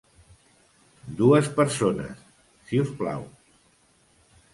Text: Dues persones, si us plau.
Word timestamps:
Dues 1.19 1.49
persones, 1.59 2.23
si 2.71 2.81
us 2.85 2.89
plau. 3.03 3.27